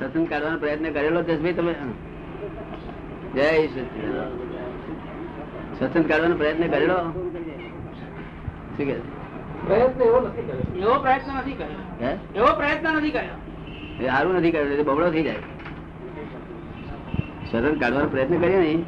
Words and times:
સત્સંગ 0.00 0.28
કાઢવાનો 0.28 0.58
પ્રયત્ન 0.58 0.92
કરેલો 0.92 1.22
જસભાઈ 1.22 1.52
તમે 1.52 1.74
જય 3.34 3.66
સત્સંગ 5.78 6.08
કાઢવાનો 6.08 6.36
પ્રયત્ન 6.36 6.70
કરેલો? 6.70 6.96
શું 6.96 8.76
કે 8.76 8.94
પ્રયત્ન 9.66 10.02
એવો 10.02 10.20
નથી 10.20 10.42
કર્યો. 10.42 10.78
એવો 10.80 10.98
પ્રયત્ન 11.02 11.36
નથી 11.36 11.52
કર્યો. 11.52 12.06
હે? 12.06 12.16
એવો 12.36 12.46
પ્રયત્ન 12.46 12.96
નથી 12.96 13.10
કર્યો. 13.10 13.36
એ 14.02 14.06
સારું 14.06 14.34
નથી 14.34 14.50
કર્યું 14.50 14.70
એટલે 14.70 14.82
બબડો 14.82 15.10
થઈ 15.10 15.22
જાય. 15.22 15.34
સત્સંગ 17.52 17.80
કાઢવાનો 17.80 18.08
પ્રયત્ન 18.08 18.40
કરીએ 18.40 18.56
ને? 18.56 18.82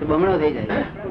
તો 0.00 0.06
બમણો 0.06 0.38
થઈ 0.38 0.52
જાય. 0.52 0.66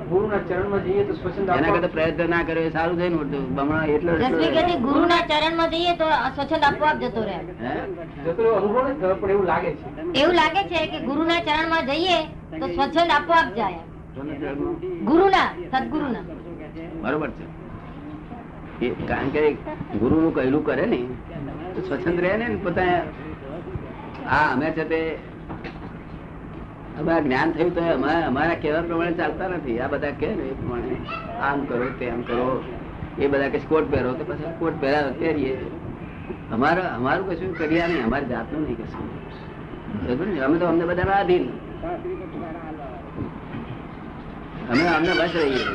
ગુરુના 0.10 0.40
ચરણમાં 0.40 0.84
જઈએ 0.84 1.04
તો 1.04 1.14
સ્વચ્છંદ 1.14 1.44
એના 1.44 1.56
આપવા- 1.56 1.74
કરતા 1.76 1.88
પ્રયત્ન 1.88 2.30
ના 2.30 2.44
કર્યો 2.44 2.70
સારું 2.70 2.98
થયું 2.98 3.12
ને 3.12 3.18
ઉલટું. 3.18 3.56
બમણો 3.56 3.84
એટલો 3.86 4.12
એટલો 4.12 4.42
જસવી 4.42 4.78
ગુરુના 4.78 5.22
ચરણમાં 5.32 5.70
જઈએ 5.70 5.94
તો 5.96 6.06
સ્વચ્છંદ 6.36 6.64
આપોઆપ 6.64 6.98
જતો 7.00 7.22
રહે. 7.24 7.38
જતો 8.26 8.54
અનુભવ 8.54 8.78
નથી 8.84 9.00
થયો, 9.00 9.16
પણ 9.16 9.30
એવું 9.32 9.46
લાગે 9.46 9.72
છે. 9.72 10.22
એવું 10.22 10.36
લાગે 10.36 10.64
છે 10.64 10.88
કે 10.88 11.00
ગુરુના 11.00 11.40
ચરણમાં 11.40 11.86
જઈએ 11.86 12.18
તો 12.60 12.66
સ્વચ્છંદ 12.68 13.12
આપોઆપ 13.12 13.48
જાય. 13.56 13.80
કોના 14.16 14.34
ચરણમાં? 14.34 14.76
ગુરુના 15.04 15.48
સદગુરુના. 15.74 16.24
બરોબર 17.02 17.30
છે. 17.30 17.46
કારણ 19.08 19.30
કે 19.30 19.42
ગુરુ 20.00 20.22
નું 20.22 20.34
કહેલું 20.34 20.66
કરે 20.66 20.86
ને 20.86 21.00
તો 21.76 21.82
સ્વચ્છંદ 21.82 22.20
રહે 22.20 22.38
ને 22.38 22.48
પોતા 22.64 23.02
આ 24.30 24.54
અમે 24.54 24.72
છે 24.72 24.84
તે 24.86 25.00
અમે 27.00 27.12
આ 27.14 27.20
જ્ઞાન 27.20 27.52
થયું 27.52 27.72
તો 27.76 27.82
અમે 27.94 28.12
અમારા 28.30 28.58
કહેવા 28.62 28.82
પ્રમાણે 28.82 29.14
ચાલતા 29.14 29.48
નથી. 29.48 29.80
આ 29.80 29.88
બધા 29.88 30.12
કહે 30.20 30.30
ને 30.36 30.44
એ 30.44 30.54
પ્રમાણે, 30.54 30.96
આમ 31.48 31.66
કરો, 31.66 31.88
તેમ 32.00 32.22
કરો. 32.22 32.64
એ 33.20 33.28
બધા 33.28 33.50
કે 33.50 33.60
કોટ 33.72 33.92
પહેરો 33.92 34.14
તો 34.14 34.24
પછી 34.30 34.54
કોટ 34.60 34.76
પહેરા 34.82 35.12
પહેરીએ. 35.20 35.58
અમારા, 36.52 36.88
અમારું 36.96 37.26
કશું 37.30 37.52
કર્યા 37.58 37.88
નહીં, 37.88 38.06
અમારી 38.06 38.26
જાતનું 38.26 38.62
નહીં 38.64 38.78
કશું. 38.78 40.44
અમે 40.46 40.58
તો 40.58 40.66
અમને 40.66 40.86
બધા 40.86 41.12
આધીન. 41.20 41.46
અમે 44.72 44.84
અમને 44.88 45.14
બસ 45.22 45.34
રહીએ. 45.36 45.66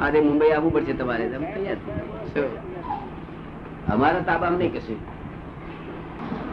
આજે 0.00 0.20
મુંબઈ 0.20 0.50
આવવું 0.50 0.72
પડશે 0.72 0.92
તમારે, 0.92 1.24
તમે 1.28 1.46
તૈયાર. 1.54 1.80
અમારા 3.92 4.22
તાબામાં 4.30 4.58
નહીં 4.58 4.74
કશું. 4.74 5.00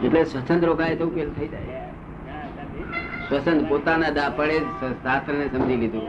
એટલે 0.04 0.24
સ્વતંત્ર 0.24 0.66
રોકાય 0.66 0.96
તો 0.96 1.06
ઉકેલ 1.06 1.30
થઈ 1.38 1.48
જાય. 1.48 1.89
સ્વચ્છંદ 3.30 3.68
પોતાના 3.68 4.10
દાપણે 4.10 4.58
જ 4.58 4.62
શાસ્ત્રને 5.02 5.46
સમજી 5.46 5.76
લીધું. 5.76 6.02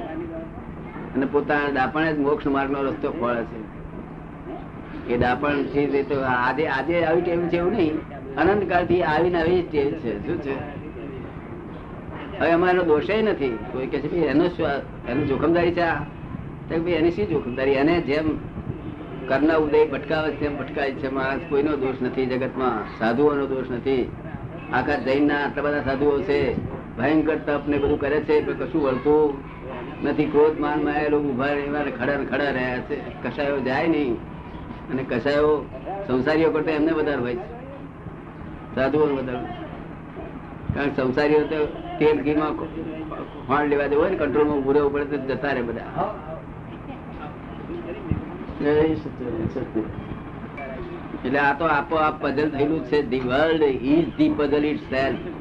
અને 1.15 1.25
પોતાના 1.25 1.69
દાપણે 1.69 2.13
જ 2.13 2.19
મોક્ષ 2.19 2.47
માર્ગનો 2.47 2.81
રસ્તો 2.81 3.11
ખોળે 3.11 3.43
છે. 3.43 3.71
એ 5.13 5.17
દાપણ 5.17 5.63
છે 5.63 6.03
તો 6.03 6.21
આજે 6.21 6.67
આજે 6.67 7.03
આવી 7.03 7.21
ટેવ 7.21 7.47
છે 7.47 7.57
એવું 7.57 7.71
નહીં. 7.71 7.97
અનંત 8.35 8.69
કાળથી 8.69 9.03
આવીને 9.03 9.41
આવી 9.41 9.61
ટેવ 9.71 9.91
છે. 9.91 10.27
શું 10.27 10.41
છે? 10.41 10.59
હવે 12.39 12.51
અમારો 12.51 12.83
દોષે 12.83 13.21
નથી. 13.21 13.59
કોઈ 13.71 13.87
કે 13.87 13.99
છે 13.99 14.15
એનો 14.15 14.45
એની 15.09 15.25
જોખમદારી 15.25 15.71
છે 15.71 15.81
આ?" 15.81 15.95
તો 16.69 16.79
ભાઈ, 16.79 16.91
એની 16.91 17.11
શી 17.11 17.25
જોખમદારી? 17.25 17.71
એને 17.71 18.01
જેમ 18.01 18.37
કરના 19.27 19.55
ઉદય 19.55 19.85
ભટકાવે 19.85 20.31
તેમ 20.31 20.57
ભટકાય 20.57 20.91
છે. 20.91 21.09
માણસ 21.09 21.41
કોઈનો 21.49 21.75
દોષ 21.75 21.95
નથી 22.01 22.25
જગતમાં. 22.25 22.99
સાધુઓનો 22.99 23.45
દોષ 23.45 23.71
નથી. 23.71 24.11
આખા 24.73 24.95
જૈનના 24.95 25.35
આટલા 25.45 25.63
બધા 25.63 25.81
સાધુઓ 25.81 26.21
છે. 26.21 26.80
ભયંકર 27.01 27.37
તપ 27.47 27.67
ને 27.67 27.77
બધું 27.77 27.99
કરે 27.99 28.19
છે 28.21 28.41
પણ 28.45 28.53
કશું 28.53 28.81
વળતું 28.83 29.23
નથી. 30.03 30.25
ક્રોધ 30.25 30.59
માનમાં 30.59 31.07
ઊભા 31.13 31.53
રહેવા 31.53 31.83
ખડા 31.99 32.17
ખડા 32.31 32.51
રહ્યા 32.51 32.77
છે. 32.77 32.97
કસાયો 33.23 33.59
જાય 33.59 33.87
નહીં. 33.87 34.13
અને 34.91 35.03
કસાયો 35.03 35.65
સંસારીઓ 36.07 36.51
કરતા 36.51 36.71
એમને 36.71 36.91
વધારે 36.91 37.21
હોય 37.21 37.35
છે. 37.35 37.49
સાધુઓ 38.75 39.05
વધારે. 39.15 39.45
કારણ 40.75 40.89
કે 40.89 40.95
સંસારીઓ 40.95 41.39
તો 41.39 41.65
તેલ 41.99 42.21
ઘીમાં 42.23 42.53
ફાણ 43.47 43.67
લેવા 43.67 43.87
દેવું 43.87 44.03
હોય 44.03 44.11
ને 44.11 44.17
કંટ્રોલમાં 44.17 44.57
ઉભું 44.57 44.73
રહેવું 44.73 44.93
પડે 44.93 45.05
તો 45.05 45.17
જતા 45.17 45.51
રહે 45.51 45.61
બધા. 45.61 45.83
એટલે 51.25 51.39
આ 51.39 51.53
તો 51.59 51.65
આપોઆપ 51.65 52.21
પઝલ 52.21 52.49
થયેલું 52.49 52.85
છે. 52.85 53.01
The 53.09 53.19
world 53.19 53.63
is 53.63 54.07
the 54.17 54.29
puzzle 54.37 54.65
itself. 54.89 55.40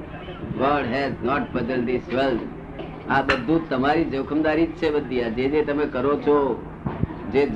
God 0.60 0.94
has 0.94 1.12
not 1.24 1.42
બદલ 1.52 1.84
ધીસ 1.84 2.14
વર્લ્ડ 2.14 2.40
આ 3.10 3.22
બધું 3.22 3.68
તમારી 3.68 4.04
જોખમદારી 4.04 4.66
જ 4.66 4.70
છે 4.70 4.90
બધી. 4.90 5.22
આ 5.22 5.28
જે 5.28 5.48
જે 5.48 5.62
તમે 5.62 5.84
કરો 5.84 6.16
છો, 6.16 6.62
જે 7.32 7.46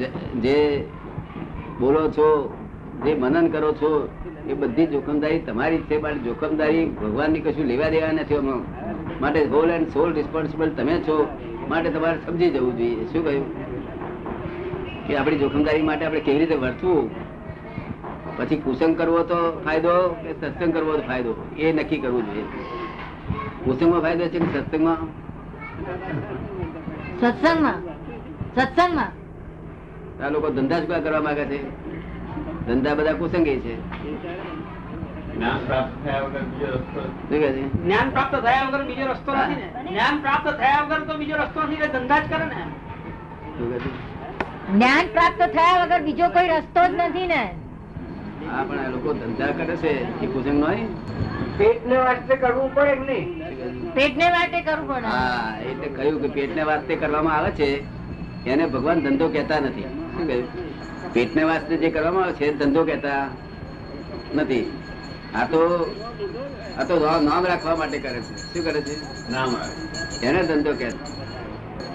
જે 0.45 0.85
બોલો 1.81 2.11
છો, 2.11 2.55
જે 3.05 3.15
મનન 3.15 3.49
કરો 3.49 3.73
છો, 3.73 4.09
એ 4.49 4.55
બધી 4.55 4.87
જોખમદારી 4.87 5.39
તમારી 5.39 5.79
જ 5.79 5.81
છે. 5.81 5.99
પણ 5.99 6.19
જોખમદારી 6.19 6.87
ભગવાનની 6.87 7.41
કશું 7.41 7.65
લેવા 7.65 7.89
દેવા 7.89 8.13
નથી 8.13 8.37
આમાં. 8.37 8.63
માટે 9.21 9.45
હોલ 9.45 9.71
એન્ડ 9.71 9.89
સોલ 9.89 10.13
રિસ્પોન્સિબલ 10.13 10.71
તમે 10.71 10.99
છો. 10.99 11.29
માટે 11.69 11.91
તમારે 11.91 12.19
સમજી 12.27 12.51
જવું 12.51 12.79
જોઈએ. 12.79 13.05
શું 13.05 13.25
કહ્યું? 13.25 13.45
કે 15.07 15.17
આપણી 15.17 15.39
જોખમદારી 15.39 15.83
માટે 15.83 16.05
આપણે 16.05 16.21
કેવી 16.21 16.39
રીતે 16.39 16.55
વર્તવું? 16.55 17.24
પછી 18.37 18.57
કુસંગ 18.57 18.99
કરવો 18.99 19.23
તો 19.23 19.63
ફાયદો 19.65 20.09
કે 20.09 20.33
સત્સંગ 20.33 20.75
કરવો 20.75 20.93
તો 20.93 21.07
ફાયદો? 21.07 21.51
એ 21.59 21.73
નક્કી 21.73 21.99
કરવું 21.99 22.27
જોઈએ. 22.27 22.45
કુસંગમાં 23.65 24.01
ફાયદો 24.01 24.29
છે 24.29 24.39
કે 24.39 24.59
સત્સંગમાં? 24.59 24.97
સત્સંગમાં. 27.21 27.75
સત્સંગમાં. 28.55 29.25
આ 30.25 30.29
લોકો 30.29 30.49
ધંધા 30.51 30.79
જ 30.79 31.05
કરવા 31.05 31.21
માંગે 31.21 31.45
છે. 31.45 31.71
ધંધા 32.67 32.95
બધા 32.95 33.13
કુસંગે 33.13 33.61
છે. 33.61 33.75
જ્ઞાન 35.35 35.67
પ્રાપ્ત 35.67 35.95
થયા 36.05 36.21
વગર 36.21 36.43
બીજો 36.43 36.67
રસ્તો 36.67 37.01
જ્ઞાન 37.81 38.11
પ્રાપ્ત 38.11 38.35
થયા 38.35 38.67
વગર 38.69 38.85
બીજો 38.85 39.07
રસ્તો 39.07 39.35
નથી 39.35 39.55
ને. 39.55 39.91
જ્ઞાન 39.91 40.21
પ્રાપ્ત 40.21 40.49
થયા 40.59 40.83
વગર 40.83 41.01
તો 41.01 41.19
બીજો 41.19 41.37
રસ્તો 41.37 41.63
નથી 41.63 41.77
ધંધા 41.77 42.19
જ 42.19 42.31
કરે 42.31 42.45
ને. 42.45 42.63
જ્ઞાન 44.75 45.07
પ્રાપ્ત 45.07 45.43
થયા 45.53 45.85
વગર 45.85 46.03
બીજો 46.03 46.29
કોઈ 46.29 46.49
રસ્તો 46.49 46.87
જ 46.89 46.91
નથી 46.95 47.27
ને. 47.27 47.55
હા 48.49 48.63
પણ 48.69 48.81
આ 48.85 48.93
લોકો 48.95 49.11
ધંધા 49.21 49.53
કરે 49.59 49.75
છે 49.83 49.93
એ 50.25 50.27
કુસંગ 50.27 50.59
નો 50.63 50.69
પેટને 51.59 51.97
વાસ્તે 51.97 52.35
કરવું 52.37 52.71
પડે 52.75 52.95
કે 52.95 53.05
નહીં? 53.09 53.27
શું 53.39 53.57
કહે 53.59 53.67
છે? 53.73 53.91
પેટને 53.97 54.27
માટે 54.35 54.59
કરવું 54.69 54.89
પડે. 54.89 55.07
હા 55.07 55.49
એટલે 55.71 55.89
કહ્યું 55.97 56.21
કે 56.23 56.29
પેટને 56.37 56.63
વાસ્તે 56.71 56.93
કરવામાં 57.03 57.37
આવે 57.39 57.51
છે 57.59 57.69
એને 58.53 58.65
ભગવાન 58.67 59.03
ધંધો 59.05 59.27
કહેતા 59.35 59.61
નથી. 59.61 59.89
શું 60.15 60.27
કહ્યું? 60.29 60.47
પેટને 61.15 61.43
વાસ્તે 61.51 61.75
જે 61.83 61.89
કરવામાં 61.91 62.25
આવે 62.25 62.35
છે 62.41 62.47
ધંધો 62.61 62.83
કહેતા 62.85 63.23
નથી. 64.35 64.65
આ 65.35 65.45
તો 65.53 65.61
આ 66.79 66.85
તો 66.85 66.95
નામ 67.29 67.45
રાખવા 67.47 67.77
માટે 67.77 67.99
કરે 67.99 68.21
છે. 68.21 68.35
શું 68.53 68.63
કરે 68.67 68.81
છે? 68.83 68.95
નામ 69.31 69.51
એને 70.23 70.41
ધંધો 70.51 70.73
કહે 70.81 70.89
છે. 70.91 71.05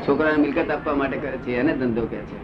છોકરાને 0.06 0.38
મિલકત 0.44 0.70
આપવા 0.72 0.96
માટે 0.96 1.18
કરે 1.18 1.38
છે 1.46 1.60
એને 1.62 1.74
ધંધો 1.74 2.04
કહે 2.12 2.22
છે. 2.30 2.38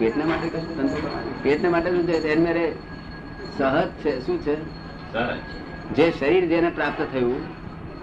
પેટને 0.00 0.24
માટે 0.24 0.46
કશું 0.48 0.74
ધંધો 0.78 0.98
પેટને 1.44 1.68
માટે 1.68 1.88
શું 1.90 2.04
છે 2.06 2.16
એને 2.32 2.42
મેરે 2.46 2.64
સહજ 3.58 3.88
છે. 3.88 4.26
શું 4.26 4.42
છે? 4.42 4.56
જે 5.94 6.10
શરીર 6.10 6.46
જેને 6.46 6.70
પ્રાપ્ત 6.70 7.02
થયું 7.12 7.42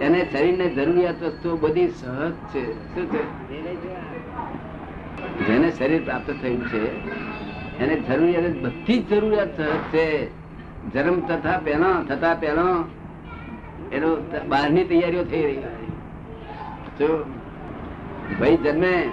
એને 0.00 0.26
શરીરને 0.32 0.68
જરૂરિયાત 0.68 1.22
વસ્તુઓ 1.22 1.56
બધી 1.56 1.88
સહજ 1.88 2.32
છે. 2.32 2.94
શું 2.94 3.06
છે? 3.06 3.22
જેને 5.46 5.70
શરીર 5.70 6.04
પ્રાપ્ત 6.04 6.34
થયું 6.42 6.68
છે 6.68 7.06
એને 7.78 8.00
જરૂરિયાત 8.00 8.62
બધી 8.62 8.98
જ 8.98 9.08
જરૂરિયાત 9.08 9.56
સહજ 9.56 9.66
છે. 9.66 10.30
જન્મ 10.94 11.20
તથા 11.20 11.58
પહેલા 11.58 12.04
થતા 12.08 12.34
પહેલા 12.34 12.84
એનો 13.92 14.16
બહારની 14.48 14.84
તૈયારીઓ 14.84 15.24
થઈ 15.24 15.42
રહી. 15.42 15.62
જો 16.98 17.24
ભાઈ 18.40 18.56
જન્મે 18.56 19.08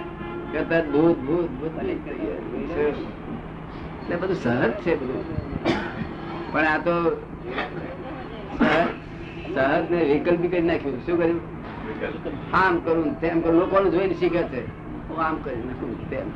કરતા 0.52 0.80
દૂધ 0.80 1.16
ભૂત 1.16 1.50
ભૂત 1.50 1.82
એટલે 1.82 2.14
બધું 4.16 4.36
સહજ 4.36 4.70
છે 4.70 4.96
બધું. 4.96 5.49
પણ 6.52 6.66
આ 6.72 6.78
તો 6.86 6.94
સહજ 9.54 9.84
ને 9.90 9.98
વૈકલ્પિક 10.10 10.54
જ 10.54 10.64
નાખ્યું. 10.64 10.96
શું 11.06 11.16
કર્યું? 11.18 11.40
આમ 12.54 12.74
કરું 12.84 13.08
તેમ 13.20 13.40
કરું. 13.40 13.58
લોકોને 13.60 13.88
જોઈને 13.90 14.14
શીખે 14.14 14.42
છે. 14.52 14.62
આમ 15.18 15.36
કરી 15.44 15.62
નાખું 15.68 16.10
તેમ 16.10 16.26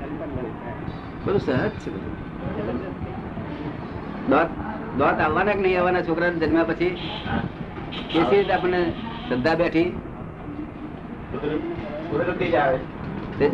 બધું 1.25 1.41
સહજ 1.41 1.75
છે 1.83 1.91
દોત 4.31 4.49
દોત 4.99 5.21
આવવાના 5.21 5.53
કે 5.53 5.61
નહીં 5.61 5.79
આવવાના 5.79 6.07
છોકરા 6.09 6.31
જન્મ્યા 6.43 6.69
પછી? 6.71 6.91
કેસી 8.13 8.37
રીતે 8.37 8.53
આપણને 8.53 8.81
શ્રદ્ધા 9.29 9.55
બેઠી? 9.55 9.89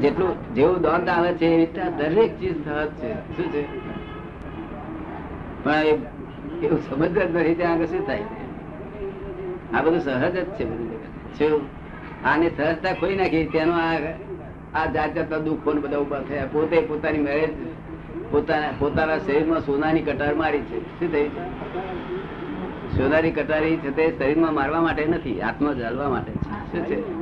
જેટલું 0.02 0.30
જેવું 0.54 0.80
દોંત 0.82 1.08
આવે 1.08 1.30
છે, 1.34 1.46
એવી 1.46 1.56
રીતે 1.56 1.82
દરેક 1.98 2.32
ચીજ 2.40 2.56
સહજ 2.64 2.90
છે. 3.00 3.10
શું 3.36 3.46
છે? 3.52 3.62
પણ 5.64 5.84
એ 5.90 5.92
એવું 6.62 6.90
સમજ 6.90 7.18
જ 7.18 7.36
નથી 7.36 7.54
ત્યાં 7.54 7.72
આગળ 7.72 7.84
શું 7.84 8.06
થાય. 8.06 8.22
આ 9.74 9.82
બધું 9.82 10.00
સહજ 10.00 10.32
જ 10.32 10.46
છે 10.46 10.64
બધું. 10.64 10.90
શું? 11.38 11.60
આને 12.24 12.50
સહજતા 12.56 12.92
ખોઈ 12.92 13.16
નાખી, 13.16 13.46
તેનો 13.46 13.72
આ 13.72 13.94
આ 14.74 14.86
જાત 14.86 15.14
જાતના 15.14 15.38
દુઃખો 15.38 15.72
બધા 15.72 15.98
ઊભા 15.98 16.20
થયા. 16.20 16.46
પોતે 16.52 16.80
પોતાની 16.80 17.18
મેરેજ 17.18 17.50
પોતાના 18.30 18.72
પોતાના 18.78 19.18
શરીરમાં 19.18 19.60
સોનાની 19.60 20.00
કટાર 20.00 20.34
મારી 20.34 20.58
છે. 20.58 21.00
શું 21.00 21.12
થયું 21.12 21.30
સોનાની 22.96 23.30
કટારી 23.30 23.76
છે 23.76 23.90
તે 23.96 24.18
શરીરમાં 24.18 24.54
મારવા 24.54 24.80
માટે 24.80 25.06
નથી 25.06 25.40
આત્મા 25.40 25.72
જાળવા 25.72 26.08
માટે 26.08 26.32
છે. 26.32 26.72
શું 26.72 26.86
છે? 26.86 27.20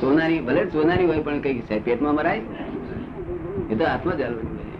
સોનાની 0.00 0.40
ભલે 0.40 0.64
સોનાની 0.64 1.06
હોય 1.06 1.22
પણ 1.22 1.40
કઈ 1.40 1.60
છે 1.60 1.84
પેટમાં 1.84 2.14
મરાય? 2.14 2.40
એ 3.70 3.74
તો 3.74 3.84
આત્મા 3.84 4.12
હોય. 4.12 4.73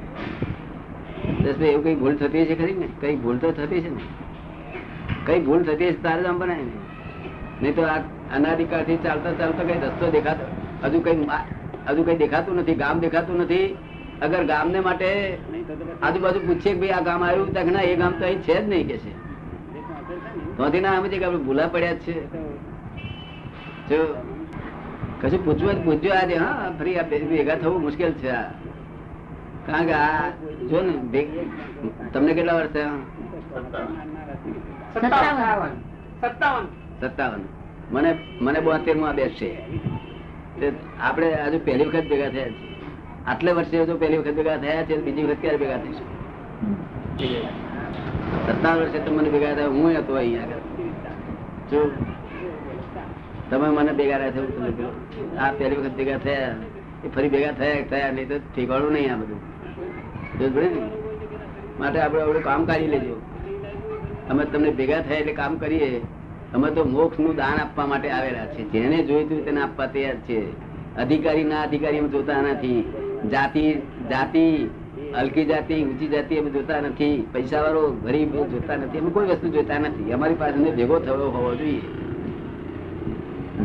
દસભાઈ 1.24 1.68
એવું 1.68 1.84
કઈ 1.84 1.94
ભૂલ 1.94 2.14
થતી 2.16 2.44
છે 2.44 2.54
ખરી 2.54 2.72
ને? 2.72 2.88
કઈ 3.00 3.16
ભૂલ 3.16 3.38
તો 3.38 3.52
થતી 3.52 3.80
છે 3.80 3.90
ને? 3.90 4.02
કઈ 5.26 5.40
ભૂલ 5.40 5.62
થતી 5.62 5.84
છે 5.84 6.02
તારે 6.02 6.26
આમ 6.26 6.38
બનાય 6.38 6.56
ને 6.56 6.72
નહીં 7.62 7.74
તો 7.74 7.82
આ 7.82 7.96
અનાધિકાળથી 8.34 8.96
ચાલતા 8.96 9.32
ચાલતા 9.32 9.64
કઈ 9.64 9.72
રસ્તો 9.72 10.10
દેખાતો? 10.10 10.44
હજુ 10.84 11.00
કઈ 11.00 11.16
હજુ 11.88 12.02
કઈ 12.02 12.16
દેખાતું 12.16 12.56
નથી, 12.56 12.74
ગામ 12.74 13.00
દેખાતું 13.00 13.40
નથી. 13.40 13.76
અગર 14.22 14.44
ગામને 14.44 14.80
માટે 14.80 15.38
આજુબાજુ 16.02 16.40
પૂછીએ 16.40 16.72
કે 16.72 16.80
ભાઈ 16.80 16.90
આ 16.90 17.00
ગામ 17.00 17.22
આવ્યું 17.22 17.54
તો 17.54 17.70
ના 17.70 17.80
એ 17.80 17.96
ગામ 17.96 18.12
તો 18.12 18.24
અહીં 18.24 18.40
છે 18.40 18.64
જ 18.64 18.68
નહીં 18.68 18.88
કે 18.88 18.96
છે. 18.98 19.12
તોથી 20.56 20.80
ના 20.80 20.96
સમજે 20.96 21.18
કે 21.18 21.24
આપણે 21.24 21.38
ભૂલા 21.38 21.66
પડ્યા 21.66 21.92
જ 21.92 21.96
છે. 21.96 22.26
જો, 23.88 24.14
કશું 25.22 25.44
પૂછવું 25.44 25.84
પૂછજો 25.84 26.10
આજે, 26.12 26.36
હા, 26.36 26.72
ફરી 26.78 26.96
આ 26.96 27.02
ભેગા 27.02 27.54
થવું 27.54 27.82
મુશ્કેલ 27.82 28.12
છે 28.12 28.30
આ. 28.30 28.44
કારણ 29.66 29.86
કે 29.88 29.94
આ 29.96 30.24
જો 30.70 30.78
ને 30.82 30.92
તમને 32.12 32.32
કેટલા 32.34 32.56
વર્ષ 32.58 32.72
થયા? 32.72 32.98
સત્તાવન. 37.00 37.42
મને 37.92 38.10
મને 38.40 38.58
બોતેરમાં 38.66 39.16
બેસશે 39.16 39.48
આપણે 41.00 41.28
હજુ 41.44 41.58
પહેલી 41.66 41.86
વખત 41.88 42.06
ભેગા 42.10 42.30
થયા 42.30 42.50
છે 42.50 42.66
આટલે 43.26 43.50
વર્ષે 43.58 43.76
હજુ 43.82 43.94
પહેલી 44.02 44.20
વખત 44.20 44.36
ભેગા 44.38 44.58
થયા 44.58 44.86
છે 44.88 44.94
બીજી 45.06 45.26
વખત 45.28 45.40
ક્યારે 45.42 45.58
ભેગા 45.62 45.80
થઈશું? 45.84 46.08
સત્તાવન 48.46 48.78
વર્ષે 48.80 48.98
તો 49.06 49.10
મને 49.16 49.28
ભેગા 49.34 49.54
થયા 49.58 49.74
હું 49.76 49.90
હતો 49.96 50.12
અહીંયા 50.16 50.48
આગળ. 50.48 50.62
જો 51.70 51.80
તમે 53.50 53.66
મને 53.76 53.92
ભેગા 53.98 54.18
રહ્યા 54.20 54.34
થયું 54.76 54.94
આ 55.38 55.50
પહેલી 55.58 55.78
વખત 55.80 55.94
ભેગા 55.98 56.20
થયા 56.26 56.54
એ 57.04 57.06
ફરી 57.14 57.30
ભેગા 57.34 57.54
થયા 57.60 57.84
થયા 57.90 58.12
નહીં 58.16 58.28
તો 58.28 58.36
ઠેકાણું 58.46 58.92
નહીં 58.92 59.12
આ 59.12 59.20
બધું. 59.22 59.40
માટે 61.80 62.00
આપણે 62.00 62.22
આપણે 62.22 62.40
કામ 62.40 62.64
કાઢી 62.64 62.86
લેજો. 62.86 63.16
અમે 64.30 64.44
તમને 64.44 64.70
ભેગા 64.70 65.00
થાય 65.00 65.16
એટલે 65.16 65.32
કામ 65.32 65.56
કરીએ. 65.56 66.00
અમે 66.54 66.70
તો 66.70 66.84
મોક્ષનું 66.84 67.36
દાન 67.36 67.60
આપવા 67.60 67.86
માટે 67.86 68.10
આવેલા 68.10 68.46
છે 68.46 68.62
જેને 68.64 69.02
જોઈતું 69.02 69.44
તેને 69.44 69.60
આપવા 69.62 69.86
તૈયાર 69.86 70.16
છે 70.16 70.38
અધિકારી 70.96 71.44
ના 71.44 71.62
અધિકારી 71.62 71.98
અમે 71.98 72.08
જોતા 72.08 72.42
નથી. 72.42 72.92
જાતિ 73.30 73.74
જાતિ, 74.10 74.70
હલકી 75.14 75.44
જાતિ, 75.44 75.84
ઊંચી 75.84 76.08
જાતિ 76.08 76.38
અમે 76.38 76.50
જોતા 76.50 76.80
નથી. 76.80 77.26
પૈસા 77.32 77.62
વાળો 77.62 77.90
ગરીબ 78.04 78.34
જોતા 78.34 78.76
નથી. 78.76 78.98
અમે 78.98 79.10
કોઈ 79.10 79.26
વસ્તુ 79.26 79.48
જોતા 79.48 79.78
નથી. 79.78 80.12
અમારી 80.12 80.34
પાસે 80.34 80.70
ભેગો 80.70 80.98
થયો 80.98 81.30
હોવો 81.30 81.54
જોઈએ. 81.54 81.80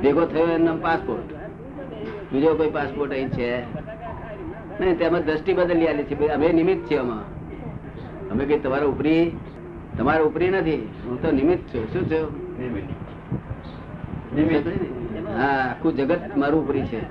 ભેગો 0.01 0.25
થયો 0.25 0.47
એમનો 0.47 0.75
પાસપોર્ટ 0.75 1.33
બીજો 2.33 2.55
કોઈ 2.55 2.69
પાસપોર્ટ 2.69 3.11
અહીં 3.11 3.29
છે? 3.29 3.51
નહીં 4.79 4.97
તેમાં 4.97 5.25
દ્રષ્ટિ 5.25 5.53
બદલી 5.53 5.87
આલી 5.87 6.03
છે. 6.03 6.27
અમે 6.27 6.53
નિમિત્ત 6.53 6.89
છીએ 6.89 6.97
આમાં. 6.97 7.23
અમે 8.29 8.45
કઈ 8.45 8.59
તમારા 8.59 8.85
ઉપરી 8.85 9.31
તમારા 9.97 10.23
ઉપરી 10.23 10.49
નથી. 10.49 10.75
હું 10.75 11.21
તો 11.21 11.31
નિમિત્ત 11.31 11.63
છું. 11.73 11.93
શું 11.93 12.03
છું 12.11 12.49
હા 15.37 15.69
આખું 15.71 15.95
જગત 15.95 16.37
મારું 16.37 16.63
ઉપરી 16.63 16.85
છે. 16.85 17.01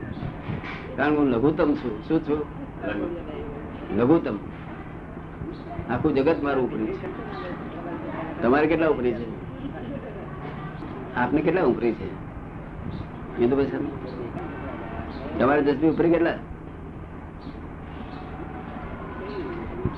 કારણ 0.97 1.17
હું 1.17 1.27
લઘુત્તમ 1.27 1.75
છું. 1.75 2.09
શું 2.09 2.21
છું 2.23 2.41
લઘુત્તમ. 3.99 4.37
આખું 5.91 6.15
જગત 6.15 6.43
મારું 6.43 6.65
ઉપરી 6.65 6.87
છે. 6.87 7.09
તમારે 8.43 8.67
કેટલા 8.67 8.89
ઉપરી 8.89 9.13
છે? 9.13 9.27
આપને 11.17 11.41
કેટલા 11.41 11.63
ઉપરી 11.63 11.93
છે? 11.93 12.09
એ 13.43 13.49
તો 13.49 13.57
પછી 13.57 13.71
તમારે 15.39 15.63
દસમી 15.63 15.89
ઉપરી 15.89 16.11
કેટલા? 16.11 16.35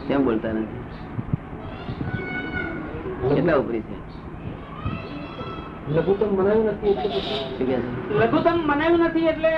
કેમ 0.09 0.25
બોલતા 0.25 0.53
નથી? 0.53 0.81
કેટલા 3.35 3.57
ઉપરી 3.57 3.81
છે? 3.81 4.01
લઘુત્તમ 5.93 6.43
નથી 6.65 6.89
એટલે 6.89 7.67
છે? 7.67 8.15
લઘુત્તમ 8.15 8.59
મનાયું 8.67 8.99
નથી 9.01 9.27
એટલે 9.27 9.51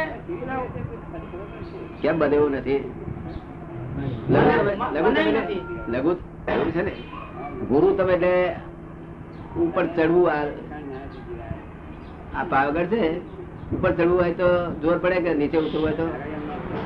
કેમ 2.03 2.19
બધે 2.19 2.37
નથી? 2.39 2.93
લઘુ 4.31 5.11
મને 5.11 5.23
તમે- 5.23 5.33
નથી. 5.33 5.61
લઘુ 5.89 6.11
એવું 6.49 6.73
છે 6.73 6.83
ને? 6.83 6.93
ગુરુ 7.69 7.97
તમે 7.97 8.13
એટલે 8.13 8.57
ઉપર 9.63 9.87
ચડવું 9.87 10.31
આ 10.33 10.45
આ 12.41 12.45
પાવાગઢ 12.45 12.87
છે. 12.87 13.19
ઉપર 13.77 13.93
ચડવું 13.93 14.21
હોય 14.21 14.33
તો 14.33 14.75
જોર 14.75 14.99
પડે 14.99 15.21
કે 15.21 15.35
નીચે 15.35 15.59
ઉતરવું 15.59 15.83
હોય 15.83 15.93
તો? 15.93 16.07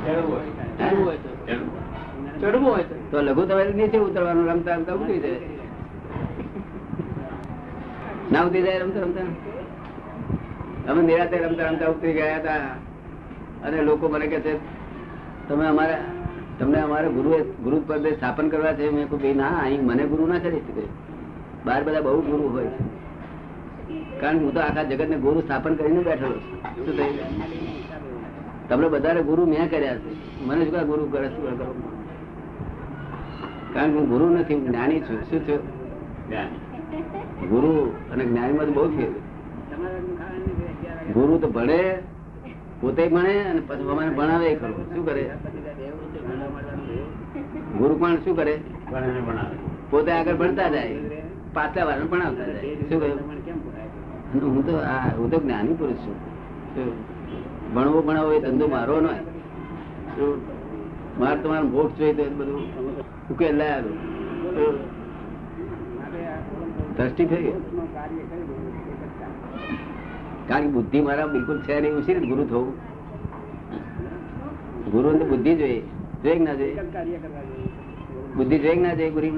ચડવું 0.07 1.07
હોય. 1.07 1.17
તો. 1.17 1.86
ચડવું 2.41 2.71
હોય 2.71 2.83
તો. 2.83 3.21
લઘુ 3.21 3.47
તમે 3.47 3.65
નીચે 3.65 3.99
ઉતરવાનું 3.99 4.49
રમતા 4.49 4.75
રમતા 4.75 4.93
ઉતરી 4.93 5.21
જાય. 5.21 5.37
ના 8.33 8.43
ઉતરી 8.43 8.63
જાય 8.63 8.79
રમતા 8.79 9.01
રમતા? 9.01 9.23
અમે 10.93 11.03
નિરાતે 11.03 11.39
રમતા 11.39 11.69
રમતા 11.69 11.87
ઉતરી 11.87 12.13
ગયા 12.13 12.37
હતા. 12.37 12.57
અને 13.65 13.83
લોકો 13.83 14.09
મને 14.09 14.27
કે 14.27 14.41
છે, 14.41 14.59
તમે 15.49 15.67
અમારા, 15.67 15.99
તમને 16.59 16.81
અમારે 16.81 17.09
ગુરુ 17.09 17.31
ગુરુ 17.65 17.83
પદે 17.87 18.13
સ્થાપન 18.13 18.49
કરવા 18.49 18.73
છે? 18.73 18.91
મેં 18.91 19.09
કહું 19.09 19.37
ના, 19.37 19.49
અહીં 19.49 19.85
મને 19.85 20.05
ગુરુ 20.05 20.27
ના 20.27 20.39
કરી 20.39 20.57
શકે. 20.57 20.87
બહાર 21.65 21.85
બધા 21.85 22.01
બહુ 22.01 22.21
ગુરુ 22.21 22.49
હોય 22.49 22.67
કારણ 24.21 24.39
કે 24.39 24.45
હું 24.45 24.55
તો 24.55 24.61
આખા 24.61 24.83
જગત 24.83 25.09
ને 25.09 25.17
ગુરુ 25.17 25.41
સ્થાપન 25.41 25.75
કરીને 25.75 26.03
બેઠેલો 26.03 26.39
છું. 26.39 26.63
તમને 28.69 28.89
બધાને 28.89 29.23
ગુરુ 29.23 29.47
મેં 29.47 29.71
કર્યા 29.71 29.97
છે. 29.97 30.43
મને 30.45 30.65
શું 30.65 30.87
ગુરુ 30.87 31.07
કરે 31.07 31.29
શું 31.29 31.59
કરો 31.59 31.93
કારણ 33.77 33.93
કે 33.93 33.99
હું 33.99 34.09
ગુરુ 34.09 34.27
નથી 34.29 34.55
હું 34.55 34.67
જ્ઞાની 34.67 35.01
છું. 35.01 35.19
શું 35.31 35.41
છું 35.49 35.61
ગુરુ 37.49 37.73
અને 38.13 38.25
જ્ઞાનીમાં 38.25 38.75
બહુ 38.75 38.89
ફેર. 38.89 39.11
ગુરુ 41.13 41.39
તો 41.39 41.49
ભણે 41.49 41.81
પોતે 42.81 43.09
ભણે 43.09 43.35
અને 43.43 43.61
પછી 43.61 43.83
અમારે 43.83 44.11
ભણાવે 44.11 44.55
ખરો. 44.55 44.73
શું 44.95 45.05
કરે? 45.07 45.31
ગુરુ 47.79 47.95
પણ 48.01 48.17
શું 48.17 48.37
કરે? 48.37 48.55
પોતે 49.91 50.11
આગળ 50.13 50.35
ભણતા 50.35 50.69
જાય. 50.69 50.97
પાછલા 51.55 51.85
વાર 51.85 52.05
ભણાવતા 52.05 52.45
જાય. 52.45 52.75
શું 52.89 53.01
કહ્યું? 53.01 54.55
હું 54.55 54.67
તો 54.67 54.77
આ 54.77 55.09
હું 55.19 55.31
તો 55.31 55.39
જ્ઞાની 55.39 55.75
પુરુષ 55.75 55.97
છું. 55.97 56.17
શું? 56.75 56.93
ભણવો 57.75 58.03
ભણાવો 58.03 58.33
એ 58.33 58.41
ધંધો 58.41 58.67
મારો 58.69 59.01
શું? 60.17 60.56
મારે 61.19 61.39
તમારે 61.43 61.67
મોક્ષ 61.67 61.99
જોઈએ 61.99 62.27
બધું 62.31 62.63
ઉકેલ 63.31 63.55
લાયા? 63.59 63.95
દ્રષ્ટિ 66.97 67.25
થઈ 67.27 67.53
કારણ 70.49 70.65
કે 70.65 70.73
બુદ્ધિ 70.75 70.99
મારા 71.01 71.29
બિલકુલ 71.29 71.59
છે 71.67 71.75
નહીં 71.81 71.99
ઉછી 71.99 72.27
ગુરુ 72.29 72.45
થવું? 72.45 72.69
ગુરુ 74.93 75.09
ને 75.11 75.25
બુદ્ધિ 75.25 75.53
જોઈએ 75.57 75.81
જોઈએ 76.23 76.41
ના 76.41 76.55
જોઈએ? 76.55 76.77
બુદ્ધિ 78.37 78.57
જોઈએ 78.59 78.81
ના 78.81 78.95
જોઈએ 78.95 79.13
ગુરુ 79.13 79.31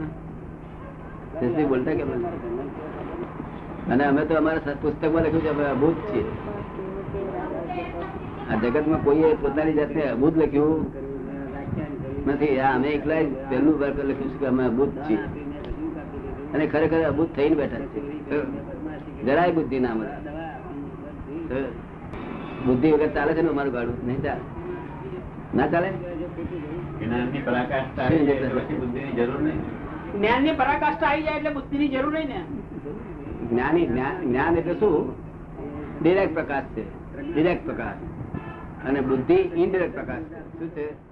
બોલતા 1.68 1.94
કેમ? 1.94 2.11
અને 3.88 4.04
અમે 4.04 4.23
તો 4.26 4.35
અમારા 4.37 4.78
પુસ્તકમાં 4.82 5.25
લખ્યું 5.25 5.42
છે 5.42 5.50
અમે 5.50 5.64
અભૂત 5.66 5.97
છીએ. 6.06 6.25
આ 8.50 8.56
જગતમાં 8.56 9.04
કોઈએ 9.04 9.28
પોતાની 9.37 9.76
જાતને 9.76 10.02
અભૂત 10.08 10.37
લખ્યું? 10.37 10.82
નથી. 12.28 12.58
આ 12.61 12.75
અમે 12.75 12.88
એકલા 12.88 13.23
જ 13.23 13.26
પહેલું 13.50 13.78
વર્ગ 13.80 13.99
લખ્યું 14.00 14.30
છે 14.30 14.38
કે 14.38 14.47
અમે 14.47 14.64
અભૂત 14.64 14.92
છીએ. 15.11 15.18
અને 16.54 16.66
ખરેખર 16.66 17.02
અભૂત 17.02 17.37
થઈને 17.37 17.56
બેઠા 17.56 17.76
છે. 17.76 18.00
જરાય 19.23 19.52
બુદ્ધિ 19.52 19.78
ના 19.78 19.94
મળે. 19.94 20.14
બુદ્ધિ 22.66 22.92
વગર 22.92 23.08
ચાલે 23.08 23.32
છે 23.35 23.42
ને 23.42 23.49
અમારું 23.49 23.73
ગાડું 23.73 24.06
નહીં 24.06 24.23
ચાલે. 24.23 24.40
ના 25.56 25.66
ચાલે? 25.66 25.90
જ્ઞાનની 26.99 27.42
પરાકાષ્ઠા 30.52 31.06
આવી 31.06 31.23
જાય 31.23 31.37
એટલે 31.37 31.50
બુદ્ધિ 31.50 31.78
ની 31.78 31.88
જરૂર 31.88 32.12
નહીં 32.12 32.28
ને? 32.28 32.44
જ્ઞાની 33.50 33.87
જ્ઞાન 33.87 34.20
જ્ઞાન 34.20 34.56
એટલે 34.56 34.75
શું? 34.75 35.14
ડિરેક્ટ 36.02 36.35
પ્રકાશ 36.35 36.64
છે. 36.64 36.85
ડિરેક્ટ 37.35 37.64
પ્રકાશ. 37.64 37.97
અને 38.87 39.00
બુદ્ધિ 39.00 39.35
ઇનડિરેક્ટ 39.35 39.94
પ્રકાશ 39.94 40.23
શું 40.58 40.68
છે? 40.68 41.08